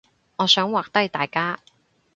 [0.37, 1.59] 我想畫低大家